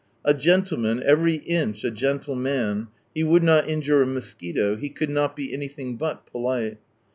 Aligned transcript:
A 0.25 0.33
gentleman, 0.33 1.03
every 1.03 1.35
inch 1.35 1.83
a 1.83 1.91
gentle 1.91 2.33
man, 2.33 2.87
he 3.13 3.23
would 3.23 3.43
not 3.43 3.69
injure 3.69 4.01
a 4.01 4.07
mosquito, 4.07 4.75
he 4.75 4.89
could 4.89 5.11
not 5.11 5.35
be 5.35 5.53
anything 5.53 5.95
but 5.95 6.25
polite. 6.25 6.79